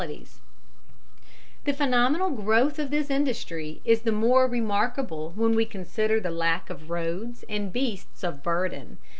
"]The 1.65 1.73
phenomenal 1.73 2.31
growth 2.31 2.79
of 2.79 2.89
this 2.89 3.11
industry 3.11 3.81
is 3.85 4.01
the 4.01 4.11
more 4.11 4.47
remarkable 4.47 5.31
when 5.35 5.53
we 5.53 5.63
consider 5.63 6.19
the 6.19 6.31
lack 6.31 6.71
of 6.71 6.89
roads 6.89 7.45
and 7.47 7.71
beasts 7.71 8.23
of 8.23 8.41
burden. 8.41 8.97